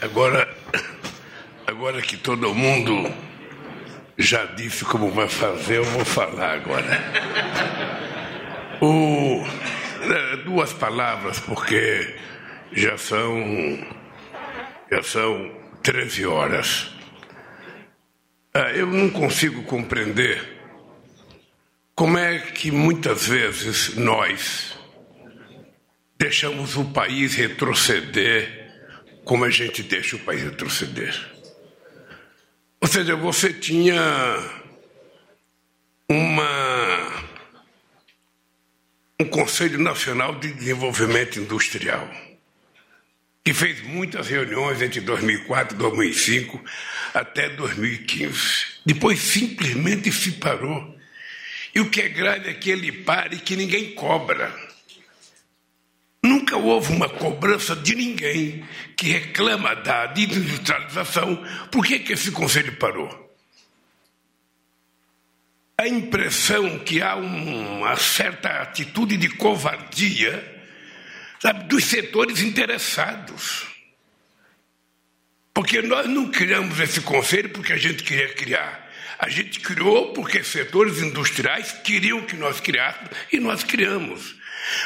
[0.00, 0.48] agora,
[1.66, 3.12] agora que todo mundo
[4.16, 7.00] já disse como vai fazer, eu vou falar agora.
[8.80, 9.44] O,
[10.02, 12.14] é, duas palavras, porque
[12.72, 13.86] já são,
[14.90, 15.50] já são
[15.82, 16.90] 13 horas.
[18.52, 20.54] Ah, eu não consigo compreender
[21.94, 24.76] como é que muitas vezes nós
[26.18, 28.63] deixamos o país retroceder
[29.24, 31.14] como a gente deixa o país retroceder.
[32.80, 34.02] Ou seja, você tinha
[36.08, 37.24] uma
[39.18, 42.08] um Conselho Nacional de Desenvolvimento Industrial
[43.44, 46.64] que fez muitas reuniões entre 2004 e 2005
[47.12, 48.38] até 2015.
[48.86, 50.98] Depois simplesmente se parou.
[51.74, 54.50] E o que é grave é que ele pare e que ninguém cobra.
[56.54, 58.64] Nunca houve uma cobrança de ninguém
[58.96, 61.44] que reclama da desindustrialização.
[61.70, 63.22] Por que, que esse conselho parou?
[65.76, 70.62] A impressão que há uma certa atitude de covardia
[71.40, 73.66] sabe, dos setores interessados.
[75.52, 78.83] Porque nós não criamos esse conselho porque a gente queria criar.
[79.18, 84.34] A gente criou porque setores industriais queriam que nós criássemos e nós criamos.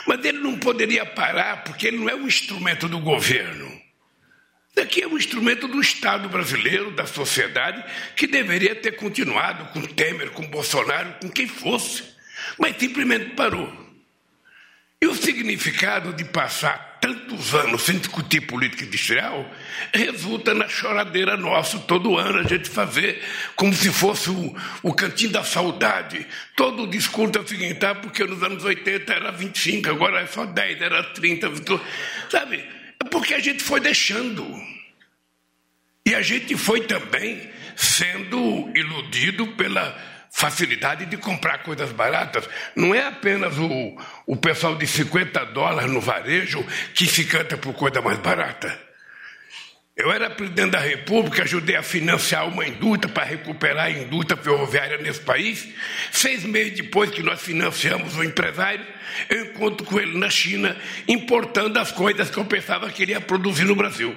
[0.06, 3.80] Mas ele não poderia parar, porque ele não é um instrumento do governo.
[4.74, 7.84] Daqui é um instrumento do Estado brasileiro, da sociedade,
[8.14, 12.04] que deveria ter continuado com Temer, com Bolsonaro, com quem fosse,
[12.58, 13.72] mas simplesmente parou.
[15.00, 19.48] E o significado de passar tantos anos sem discutir política industrial
[19.92, 23.22] resulta na choradeira nossa, todo ano a gente fazer
[23.54, 26.26] como se fosse o, o cantinho da saudade.
[26.56, 30.44] Todo discurso é o seguinte, ah, porque nos anos 80 era 25, agora é só
[30.44, 31.80] 10, era 30, 20,
[32.30, 32.64] sabe?
[33.00, 34.44] É porque a gente foi deixando.
[36.04, 42.48] E a gente foi também sendo iludido pela facilidade de comprar coisas baratas.
[42.76, 47.74] Não é apenas o, o pessoal de 50 dólares no varejo que se canta por
[47.74, 48.86] coisa mais barata.
[49.96, 54.98] Eu era presidente da República, ajudei a financiar uma indústria para recuperar a indústria ferroviária
[54.98, 55.70] nesse país.
[56.12, 58.86] Seis meses depois que nós financiamos o empresário,
[59.28, 60.76] eu encontro com ele na China,
[61.08, 64.16] importando as coisas que eu pensava que ele ia produzir no Brasil.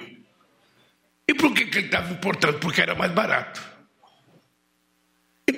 [1.26, 2.60] E por que, que ele estava importando?
[2.60, 3.71] Porque era mais barato.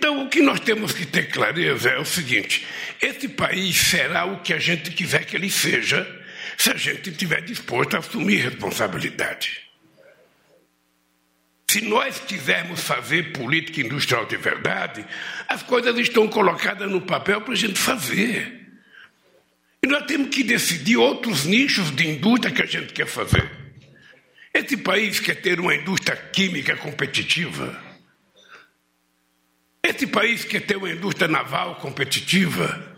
[0.04, 2.66] Então, o que nós temos que ter clareza é o seguinte:
[3.00, 6.06] esse país será o que a gente quiser que ele seja,
[6.58, 9.62] se a gente estiver disposto a assumir responsabilidade.
[11.70, 15.06] Se nós quisermos fazer política industrial de verdade,
[15.48, 18.60] as coisas estão colocadas no papel para a gente fazer.
[19.82, 23.50] E nós temos que decidir outros nichos de indústria que a gente quer fazer.
[24.52, 27.83] Esse país quer ter uma indústria química competitiva.
[30.04, 32.94] Esse país quer ter uma indústria naval competitiva.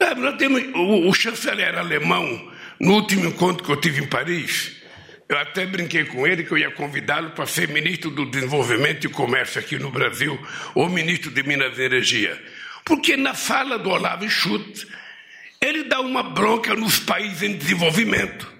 [0.00, 4.82] É, nós temos, o, o chanceler alemão, no último encontro que eu tive em Paris,
[5.28, 9.08] eu até brinquei com ele que eu ia convidá-lo para ser ministro do Desenvolvimento e
[9.08, 10.36] Comércio aqui no Brasil,
[10.74, 12.36] ou ministro de Minas e Energia.
[12.84, 14.88] Porque na fala do Olavo Schultz,
[15.60, 18.52] ele dá uma bronca nos países em desenvolvimento,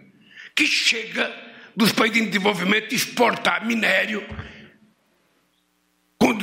[0.55, 1.35] que chega
[1.75, 4.25] dos países em desenvolvimento exportar minério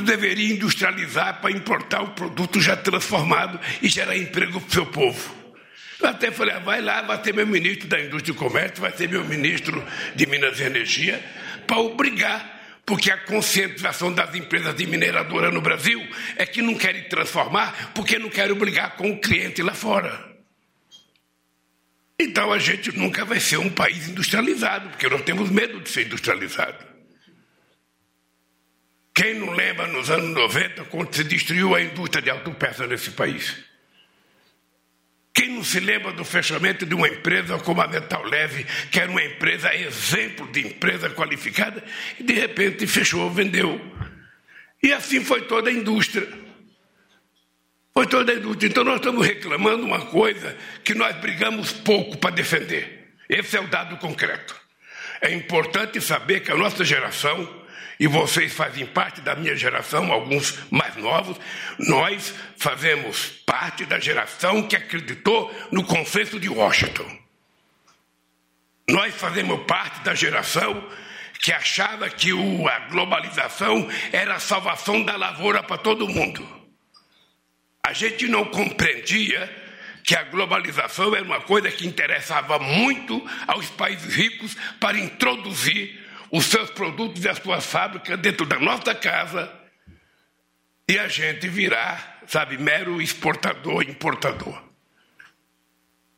[0.04, 5.44] deveria industrializar para importar o produto já transformado e gerar emprego para o seu povo.
[6.00, 8.92] Eu até falei, ah, vai lá, vai ser meu ministro da Indústria e Comércio, vai
[8.92, 9.82] ser meu ministro
[10.14, 11.24] de Minas e Energia,
[11.66, 17.08] para obrigar, porque a conscientização das empresas de mineradora no Brasil é que não querem
[17.08, 20.34] transformar porque não querem brigar com o cliente lá fora.
[22.18, 26.06] Então a gente nunca vai ser um país industrializado, porque nós temos medo de ser
[26.06, 26.93] industrializado.
[29.14, 33.56] Quem não lembra nos anos 90 quando se destruiu a indústria de autopeças nesse país?
[35.32, 39.10] Quem não se lembra do fechamento de uma empresa como a Metal Leve, que era
[39.10, 41.82] uma empresa exemplo de empresa qualificada,
[42.18, 43.80] e de repente fechou, vendeu.
[44.82, 46.28] E assim foi toda a indústria.
[47.92, 48.68] Foi toda a indústria.
[48.68, 53.14] Então nós estamos reclamando uma coisa que nós brigamos pouco para defender.
[53.28, 54.54] Esse é o dado concreto.
[55.20, 57.63] É importante saber que a nossa geração
[57.98, 61.36] e vocês fazem parte da minha geração, alguns mais novos,
[61.78, 67.18] nós fazemos parte da geração que acreditou no consenso de Washington.
[68.88, 70.86] Nós fazemos parte da geração
[71.40, 76.46] que achava que a globalização era a salvação da lavoura para todo mundo.
[77.86, 79.64] A gente não compreendia
[80.02, 86.03] que a globalização era uma coisa que interessava muito aos países ricos para introduzir
[86.36, 89.48] os seus produtos e as suas fábricas dentro da nossa casa
[90.88, 94.60] e a gente virar, sabe, mero exportador, importador.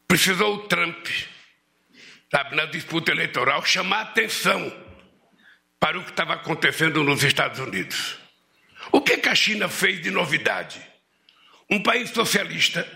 [0.09, 1.07] Precisou o Trump,
[2.31, 4.73] sabe, na disputa eleitoral, chamar atenção
[5.79, 8.17] para o que estava acontecendo nos Estados Unidos.
[8.91, 10.81] O que, que a China fez de novidade?
[11.69, 12.91] Um país socialista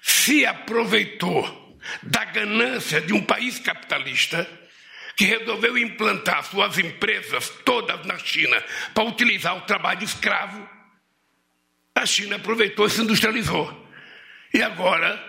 [0.00, 4.59] se aproveitou da ganância de um país capitalista
[5.20, 8.64] que resolveu implantar suas empresas todas na China
[8.94, 10.66] para utilizar o trabalho escravo.
[11.94, 13.86] A China aproveitou e se industrializou.
[14.54, 15.22] E agora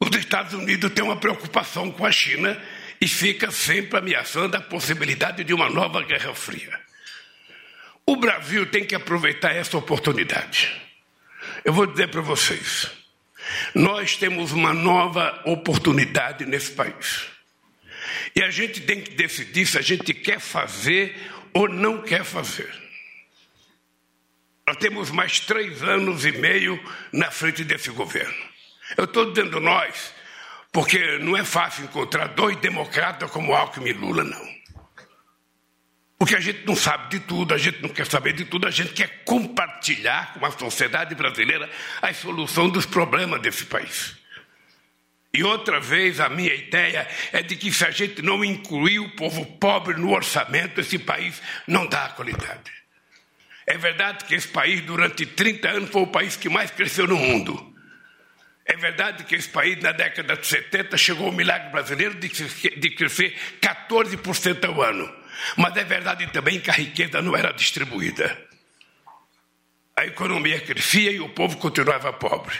[0.00, 2.60] os Estados Unidos têm uma preocupação com a China
[3.00, 6.80] e fica sempre ameaçando a possibilidade de uma nova Guerra Fria.
[8.04, 10.68] O Brasil tem que aproveitar essa oportunidade.
[11.64, 12.90] Eu vou dizer para vocês:
[13.72, 17.33] nós temos uma nova oportunidade nesse país.
[18.34, 21.16] E a gente tem que decidir se a gente quer fazer
[21.52, 22.72] ou não quer fazer.
[24.66, 26.82] Nós temos mais três anos e meio
[27.12, 28.34] na frente desse governo.
[28.96, 30.14] Eu estou dizendo nós,
[30.72, 34.54] porque não é fácil encontrar dois democratas como Alckmin e Lula, não.
[36.18, 38.70] Porque a gente não sabe de tudo, a gente não quer saber de tudo, a
[38.70, 41.68] gente quer compartilhar com a sociedade brasileira
[42.00, 44.16] a solução dos problemas desse país.
[45.34, 49.10] E outra vez, a minha ideia é de que se a gente não incluir o
[49.16, 52.70] povo pobre no orçamento, esse país não dá qualidade.
[53.66, 57.16] É verdade que esse país, durante 30 anos, foi o país que mais cresceu no
[57.16, 57.74] mundo.
[58.64, 63.36] É verdade que esse país, na década de 70, chegou ao milagre brasileiro de crescer
[63.60, 65.12] 14% ao ano.
[65.56, 68.40] Mas é verdade também que a riqueza não era distribuída.
[69.96, 72.56] A economia crescia e o povo continuava pobre.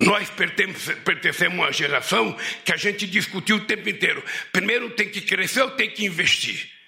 [0.00, 4.22] Nós pertencemos a uma geração que a gente discutiu o tempo inteiro.
[4.52, 6.78] Primeiro tem que crescer ou tem que investir?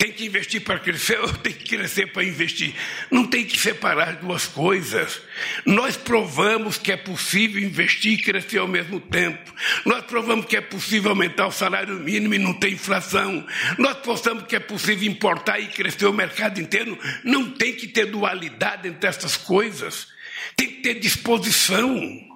[0.00, 2.74] Tem que investir para crescer ou tem que crescer para investir?
[3.10, 5.20] Não tem que separar duas coisas.
[5.66, 9.52] Nós provamos que é possível investir e crescer ao mesmo tempo.
[9.84, 13.46] Nós provamos que é possível aumentar o salário mínimo e não ter inflação.
[13.76, 16.98] Nós provamos que é possível importar e crescer o mercado inteiro.
[17.22, 20.08] Não tem que ter dualidade entre essas coisas.
[20.56, 22.29] Tem que ter disposição.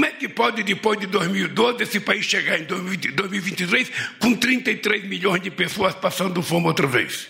[0.00, 5.42] Como é que pode, depois de 2012, esse país chegar em 2023 com 33 milhões
[5.42, 7.28] de pessoas passando fome outra vez?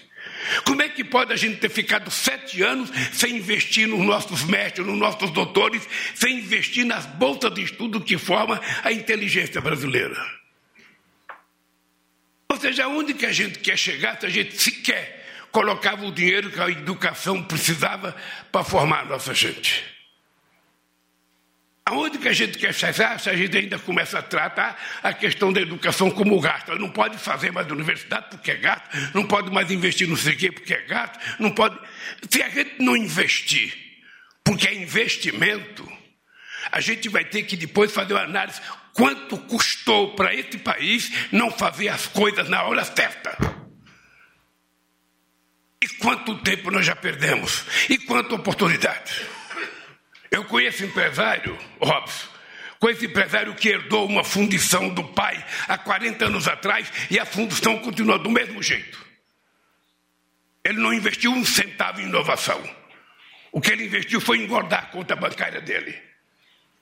[0.64, 4.86] Como é que pode a gente ter ficado sete anos sem investir nos nossos mestres,
[4.86, 5.82] nos nossos doutores,
[6.14, 10.14] sem investir nas bolsas de estudo que formam a inteligência brasileira?
[12.52, 16.52] Ou seja, onde que a gente quer chegar se a gente sequer colocava o dinheiro
[16.52, 18.14] que a educação precisava
[18.52, 19.99] para formar a nossa gente?
[21.90, 25.52] Aonde que a gente quer chegar se a gente ainda começa a tratar a questão
[25.52, 26.78] da educação como gasto?
[26.78, 30.72] Não pode fazer mais universidade porque é gasto, não pode mais investir no sei porque
[30.72, 31.76] é gasto, não pode.
[32.30, 33.74] Se a gente não investir
[34.44, 35.84] porque é investimento,
[36.70, 38.60] a gente vai ter que depois fazer uma análise
[38.94, 43.36] quanto custou para esse país não fazer as coisas na hora certa.
[45.82, 47.64] E quanto tempo nós já perdemos?
[47.88, 49.39] E quanta oportunidade?
[50.30, 52.28] Eu conheço empresário, Robson,
[52.78, 57.78] conheço empresário que herdou uma fundição do pai há 40 anos atrás e a fundição
[57.78, 59.04] continua do mesmo jeito.
[60.64, 62.62] Ele não investiu um centavo em inovação.
[63.50, 66.00] O que ele investiu foi engordar a conta bancária dele.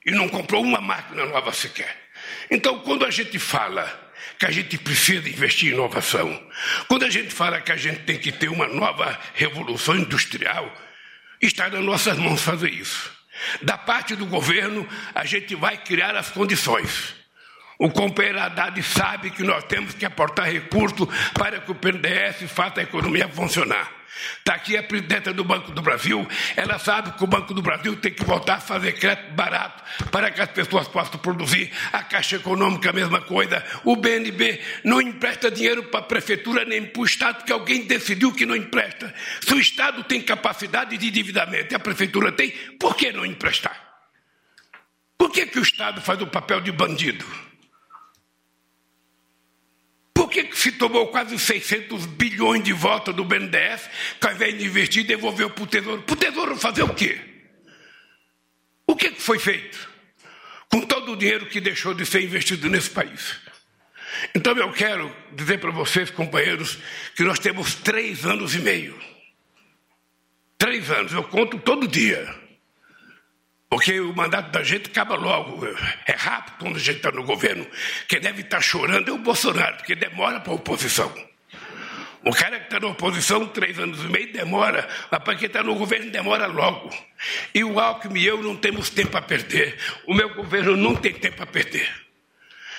[0.05, 2.09] E não comprou uma máquina nova sequer.
[2.51, 6.49] Então, quando a gente fala que a gente precisa investir em inovação,
[6.87, 10.71] quando a gente fala que a gente tem que ter uma nova revolução industrial,
[11.41, 13.18] está nas nossas mãos fazer isso.
[13.61, 17.15] Da parte do governo, a gente vai criar as condições.
[17.77, 22.81] O companheiro Haddad sabe que nós temos que aportar recursos para que o PNDES faça
[22.81, 23.98] a economia funcionar.
[24.37, 27.95] Está aqui a presidenta do Banco do Brasil, ela sabe que o Banco do Brasil
[27.95, 31.71] tem que voltar a fazer crédito barato para que as pessoas possam produzir.
[31.91, 33.63] A Caixa Econômica, a mesma coisa.
[33.83, 38.33] O BNB não empresta dinheiro para a prefeitura nem para o Estado, porque alguém decidiu
[38.33, 39.13] que não empresta.
[39.41, 43.89] Se o Estado tem capacidade de endividamento e a prefeitura tem, por que não emprestar?
[45.17, 47.25] Por que, que o Estado faz o papel de bandido?
[50.13, 53.89] Por que se tomou quase 600 bilhões de votos do BNDES,
[54.19, 56.01] que ao invés de investir, devolveu para o Tesouro?
[56.01, 57.19] Para o Tesouro fazer o quê?
[58.85, 59.89] O que foi feito
[60.69, 63.37] com todo o dinheiro que deixou de ser investido nesse país?
[64.35, 66.77] Então eu quero dizer para vocês, companheiros,
[67.15, 68.99] que nós temos três anos e meio.
[70.57, 72.48] Três anos, eu conto todo dia.
[73.69, 75.65] Porque o mandato da gente acaba logo.
[76.07, 77.67] É rápido quando a gente está no governo.
[78.07, 81.13] Quem deve estar tá chorando é o Bolsonaro, porque demora para a oposição.
[82.25, 85.63] O cara que está na oposição, três anos e meio, demora, mas para quem está
[85.63, 86.89] no governo, demora logo.
[87.53, 89.77] E o Alckmin e eu não temos tempo a perder.
[90.05, 91.89] O meu governo não tem tempo a perder.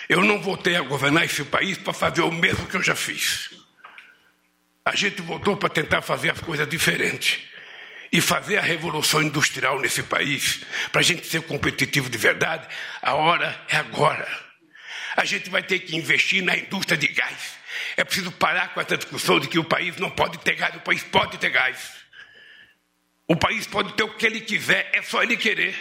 [0.09, 3.51] Eu não voltei a governar esse país para fazer o mesmo que eu já fiz.
[4.85, 7.50] A gente voltou para tentar fazer as coisas diferentes
[8.13, 12.67] e fazer a revolução industrial nesse país, para a gente ser competitivo de verdade,
[13.01, 14.29] a hora é agora.
[15.17, 17.59] A gente vai ter que investir na indústria de gás.
[17.97, 20.81] É preciso parar com essa discussão de que o país não pode ter gás, o
[20.81, 22.01] país pode ter gás.
[23.29, 25.75] O país pode ter o que ele quiser, é só ele querer.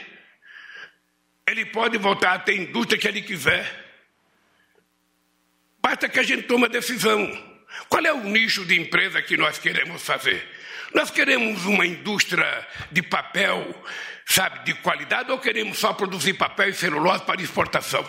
[1.47, 3.65] Ele pode voltar a ter a indústria que ele quiser.
[5.81, 7.25] Basta que a gente tome a decisão.
[7.87, 10.58] Qual é o nicho de empresa que nós queremos fazer?
[10.93, 13.83] Nós queremos uma indústria de papel,
[14.25, 18.03] sabe, de qualidade, ou queremos só produzir papel e celulose para exportação?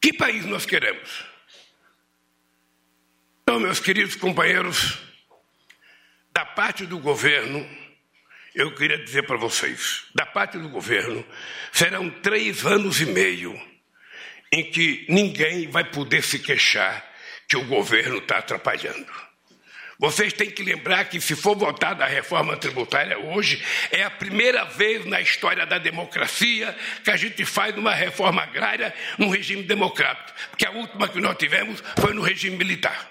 [0.00, 1.24] Que país nós queremos?
[3.42, 4.98] Então, meus queridos companheiros,
[6.32, 7.64] da parte do governo,
[8.54, 11.24] eu queria dizer para vocês, da parte do governo,
[11.70, 13.54] serão três anos e meio
[14.52, 17.04] em que ninguém vai poder se queixar
[17.48, 19.26] que o governo está atrapalhando.
[19.98, 24.64] Vocês têm que lembrar que, se for votada a reforma tributária hoje, é a primeira
[24.64, 30.38] vez na história da democracia que a gente faz uma reforma agrária num regime democrático.
[30.50, 33.10] Porque a última que nós tivemos foi no regime militar.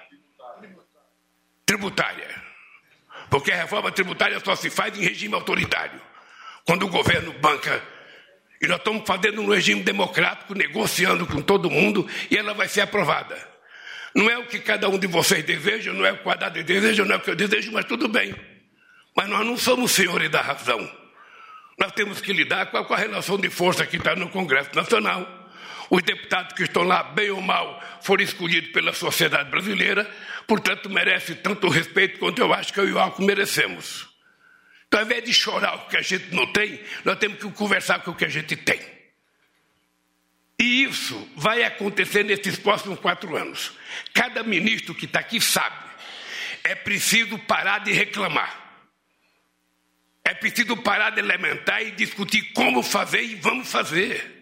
[1.66, 2.44] Tributária.
[3.32, 6.00] Porque a reforma tributária só se faz em regime autoritário.
[6.66, 7.84] Quando o governo banca.
[8.62, 12.82] E nós estamos fazendo no regime democrático, negociando com todo mundo, e ela vai ser
[12.82, 13.55] aprovada.
[14.16, 16.64] Não é o que cada um de vocês deseja, não é o que o Haddad
[16.64, 18.34] deseja, não é o que eu desejo, mas tudo bem.
[19.14, 20.90] Mas nós não somos senhores da razão.
[21.78, 25.28] Nós temos que lidar com a, relação de força que está no Congresso Nacional.
[25.90, 30.10] Os deputados que estão lá, bem ou mal, foram escolhidos pela sociedade brasileira,
[30.48, 34.08] portanto, merece tanto respeito quanto eu acho que eu e o Alco merecemos.
[34.88, 38.00] Então, ao invés de chorar o que a gente não tem, nós temos que conversar
[38.00, 38.95] com o que a gente tem.
[40.60, 43.74] E isso vai acontecer nesses próximos quatro anos.
[44.14, 45.86] Cada ministro que está aqui sabe.
[46.64, 48.64] É preciso parar de reclamar.
[50.24, 54.34] É preciso parar de lamentar e discutir como fazer e vamos fazer.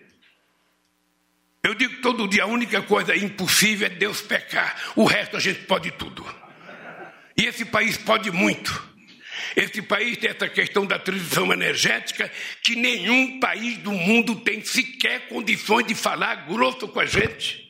[1.64, 4.94] Eu digo todo dia: a única coisa impossível é Deus pecar.
[4.96, 6.24] O resto a gente pode tudo.
[7.36, 8.93] E esse país pode muito.
[9.56, 12.32] Esse país tem essa questão da transição energética
[12.62, 17.64] que nenhum país do mundo tem sequer condições de falar grosso com a gente.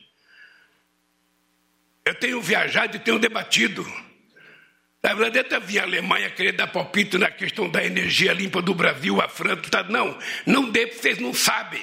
[2.04, 3.84] Eu tenho viajado e tenho debatido.
[5.02, 8.74] Na verdade, até vi a Alemanha querer dar palpite na questão da energia limpa do
[8.74, 9.62] Brasil, a França.
[9.70, 9.82] Tá?
[9.84, 11.82] Não, não dê, vocês não sabem.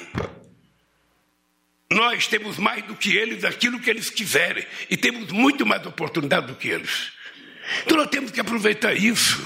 [1.91, 6.47] Nós temos mais do que eles, aquilo que eles quiserem, e temos muito mais oportunidade
[6.47, 7.11] do que eles.
[7.83, 9.39] Então nós temos que aproveitar isso.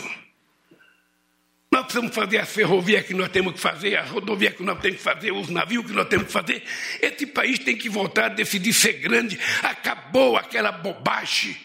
[1.86, 4.98] Nós precisamos fazer a ferrovia que nós temos que fazer, a rodovia que nós temos
[4.98, 6.64] que fazer, os navios que nós temos que fazer.
[7.00, 9.40] Esse país tem que voltar a decidir ser grande.
[9.62, 11.56] Acabou aquela bobagem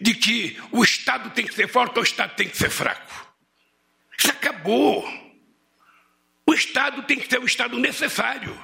[0.00, 3.34] de que o Estado tem que ser forte ou o Estado tem que ser fraco.
[4.18, 5.06] Isso acabou.
[6.46, 8.58] O Estado tem que ser o Estado necessário.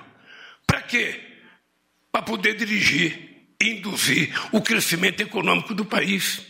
[0.66, 1.20] Para quê?
[2.10, 6.40] Para poder dirigir, induzir o crescimento econômico do país.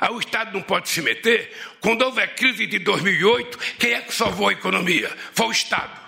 [0.00, 1.52] Aí o Estado não pode se meter.
[1.80, 5.08] Quando houve a crise de 2008, quem é que salvou a economia?
[5.32, 6.00] Foi o Estado.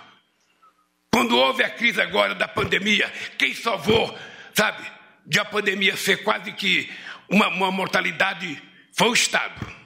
[1.10, 4.18] Quando houve a crise agora da pandemia, quem salvou,
[4.54, 4.84] sabe,
[5.24, 6.90] de a pandemia ser quase que
[7.28, 8.60] uma, uma mortalidade
[8.92, 9.76] foi o Estado.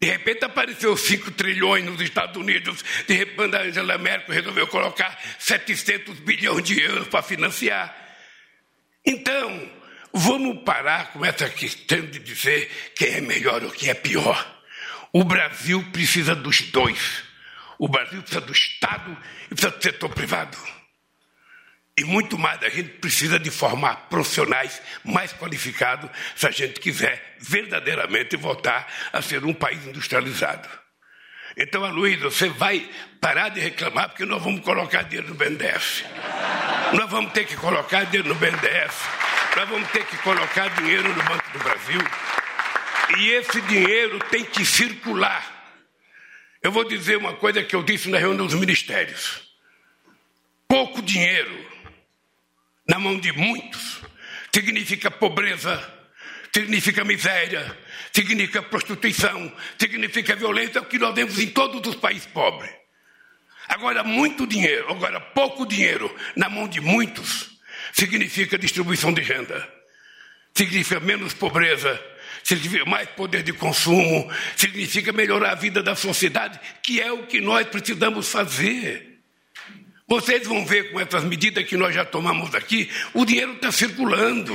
[0.00, 5.18] De repente apareceu 5 trilhões nos Estados Unidos, de repente a Angela Merkel resolveu colocar
[5.38, 7.96] 700 bilhões de euros para financiar.
[9.04, 9.72] Então,
[10.18, 14.50] Vamos parar com essa questão de dizer quem é melhor ou quem é pior.
[15.12, 17.22] O Brasil precisa dos dois.
[17.78, 20.56] O Brasil precisa do Estado e precisa do setor privado.
[21.98, 27.36] E muito mais, a gente precisa de formar profissionais mais qualificados se a gente quiser
[27.38, 30.66] verdadeiramente voltar a ser um país industrializado.
[31.58, 36.04] Então, Luísa, você vai parar de reclamar porque nós vamos colocar dinheiro no BNDES.
[36.94, 39.35] Nós vamos ter que colocar dinheiro no BNDES.
[39.56, 42.00] Nós vamos ter que colocar dinheiro no Banco do Brasil.
[43.16, 45.50] E esse dinheiro tem que circular.
[46.62, 49.48] Eu vou dizer uma coisa que eu disse na reunião dos ministérios.
[50.68, 51.66] Pouco dinheiro
[52.86, 54.02] na mão de muitos
[54.54, 55.82] significa pobreza,
[56.54, 57.78] significa miséria,
[58.12, 62.70] significa prostituição, significa violência, o que nós vemos em todos os países pobres.
[63.68, 67.55] Agora, muito dinheiro, agora pouco dinheiro na mão de muitos,
[67.96, 69.66] significa distribuição de renda,
[70.54, 71.98] significa menos pobreza,
[72.44, 77.40] significa mais poder de consumo, significa melhorar a vida da sociedade, que é o que
[77.40, 79.20] nós precisamos fazer.
[80.06, 84.54] Vocês vão ver com essas medidas que nós já tomamos aqui, o dinheiro está circulando,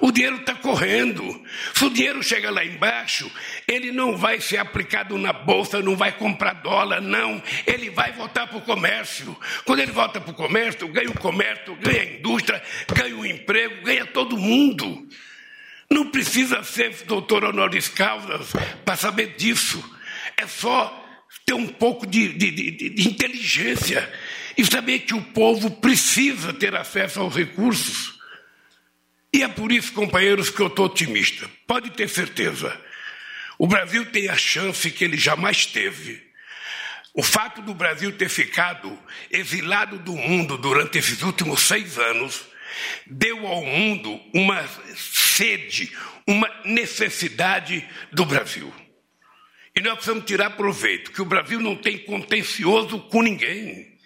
[0.00, 1.44] o dinheiro está correndo.
[1.74, 3.30] Se o dinheiro chega lá embaixo,
[3.66, 7.42] ele não vai ser aplicado na bolsa, não vai comprar dólar, não.
[7.66, 9.36] Ele vai voltar para o comércio.
[9.64, 12.62] Quando ele volta para o comércio, ganha o comércio, ganha a indústria,
[12.94, 15.08] ganha o emprego, ganha todo mundo.
[15.90, 18.40] Não precisa ser doutor honoris causa
[18.84, 19.82] para saber disso.
[20.36, 21.04] É só
[21.46, 24.12] ter um pouco de, de, de, de inteligência
[24.56, 28.17] e saber que o povo precisa ter acesso aos recursos.
[29.32, 31.48] E é por isso, companheiros, que eu estou otimista.
[31.66, 32.78] Pode ter certeza.
[33.58, 36.26] O Brasil tem a chance que ele jamais teve.
[37.12, 38.96] O fato do Brasil ter ficado
[39.30, 42.46] exilado do mundo durante esses últimos seis anos
[43.06, 45.92] deu ao mundo uma sede,
[46.26, 48.72] uma necessidade do Brasil.
[49.74, 53.98] E nós precisamos tirar proveito, que o Brasil não tem contencioso com ninguém.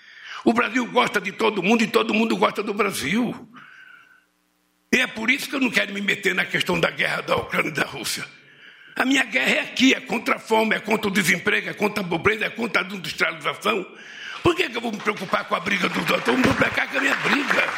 [0.44, 3.51] O Brasil gosta de todo mundo e todo mundo gosta do Brasil.
[4.92, 7.36] E é por isso que eu não quero me meter na questão da guerra da
[7.36, 8.24] Ucrânia e da Rússia.
[8.94, 12.04] A minha guerra é aqui, é contra a fome, é contra o desemprego, é contra
[12.04, 13.86] a pobreza, é contra a industrialização.
[14.42, 16.28] Por que, que eu vou me preocupar com a briga dos outros?
[16.28, 17.68] Eu vou me preocupar com a minha briga.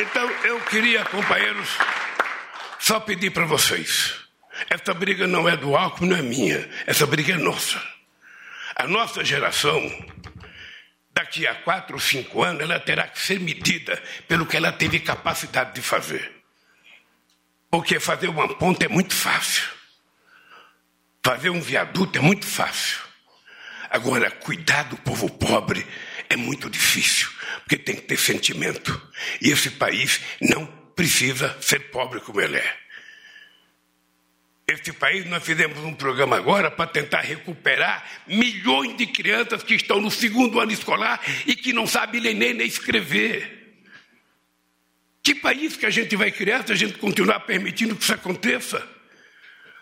[0.00, 1.68] Então, eu queria, companheiros,
[2.78, 4.16] só pedir para vocês.
[4.68, 6.68] Essa briga não é do álcool, não é minha.
[6.86, 7.80] Essa briga é nossa.
[8.76, 9.80] A nossa geração
[11.20, 15.00] daqui a quatro ou cinco anos, ela terá que ser medida pelo que ela teve
[15.00, 16.32] capacidade de fazer.
[17.70, 19.68] Porque fazer uma ponte é muito fácil.
[21.22, 22.98] Fazer um viaduto é muito fácil.
[23.90, 25.86] Agora, cuidar do povo pobre
[26.28, 27.28] é muito difícil,
[27.60, 28.90] porque tem que ter sentimento.
[29.42, 30.64] E esse país não
[30.96, 32.76] precisa ser pobre como ele é.
[34.70, 40.00] Este país, nós fizemos um programa agora para tentar recuperar milhões de crianças que estão
[40.00, 43.82] no segundo ano escolar e que não sabem ler nem, nem escrever.
[45.24, 48.88] Que país que a gente vai criar se a gente continuar permitindo que isso aconteça?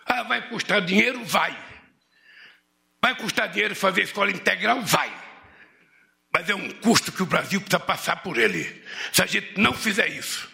[0.07, 1.23] Ah, vai custar dinheiro?
[1.23, 1.55] Vai.
[2.99, 4.81] Vai custar dinheiro fazer escola integral?
[4.81, 5.13] Vai.
[6.33, 8.83] Mas é um custo que o Brasil precisa passar por ele.
[9.13, 10.49] Se a gente não fizer isso,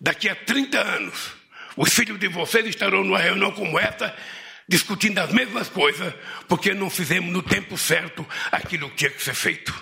[0.00, 1.32] daqui a 30 anos,
[1.76, 4.14] os filhos de vocês estarão numa reunião como essa,
[4.68, 6.14] discutindo as mesmas coisas,
[6.48, 9.74] porque não fizemos no tempo certo aquilo que tinha que ser feito.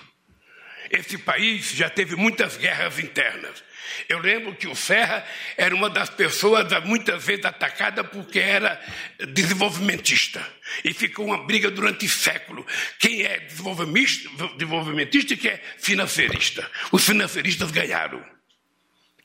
[0.91, 3.65] Esse país já teve muitas guerras internas.
[4.09, 5.27] Eu lembro que o Serra
[5.57, 8.81] era uma das pessoas muitas vezes atacada porque era
[9.29, 10.47] desenvolvimentista.
[10.85, 12.65] E ficou uma briga durante séculos.
[12.99, 16.69] Quem é desenvolvimentista e quem é financeirista.
[16.91, 18.23] Os financeiristas ganharam.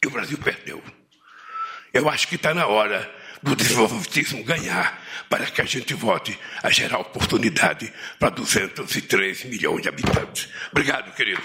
[0.03, 0.83] E o Brasil perdeu.
[1.97, 6.69] Eu acho que está na hora do desenvolvimentismo ganhar para que a gente volte a
[6.69, 10.47] gerar oportunidade para 203 milhões de habitantes.
[10.71, 11.43] Obrigado, queridos.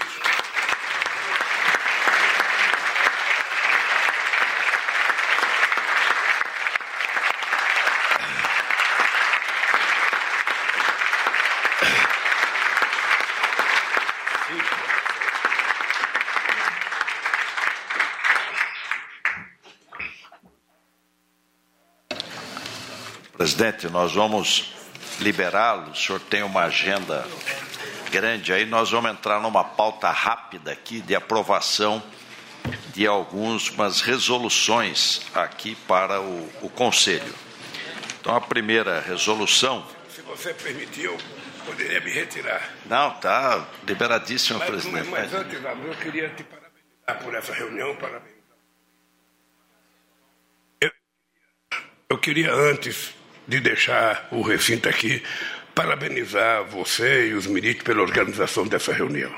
[23.33, 24.71] Presidente, nós vamos
[25.19, 25.91] liberá-lo.
[25.91, 27.27] O senhor tem uma agenda
[28.11, 28.63] grande aí.
[28.63, 32.01] Nós vamos entrar numa pauta rápida aqui de aprovação
[32.93, 37.33] de algumas resoluções aqui para o, o Conselho.
[38.21, 39.83] Então, a primeira resolução.
[40.09, 41.17] Se você permitir, eu
[41.65, 42.71] poderia me retirar.
[42.85, 45.09] Não, está liberadíssimo, mas, presidente.
[45.09, 47.95] Mas antes, eu queria te parabenizar por essa reunião.
[47.95, 48.35] Parabéns.
[50.79, 50.91] Eu,
[52.11, 55.21] eu queria antes de deixar o recinto aqui
[55.75, 59.33] parabenizar você e os ministros pela organização dessa reunião.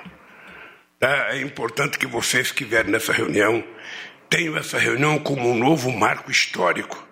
[1.00, 1.30] Tá?
[1.36, 3.64] É importante que vocês que vierem nessa reunião
[4.30, 7.06] tenham essa reunião como um novo marco histórico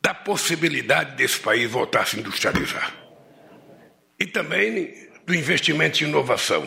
[0.00, 2.94] da possibilidade desse país voltar a se industrializar.
[4.18, 4.94] E também
[5.26, 6.66] do investimento em inovação,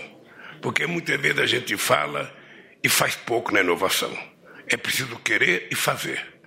[0.62, 2.34] porque muitas vezes a gente fala
[2.84, 4.12] e faz pouco na inovação.
[4.67, 6.38] É preciso querer e fazer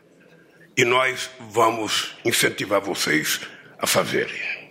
[0.76, 3.40] e nós vamos incentivar vocês
[3.78, 4.61] a fazerem.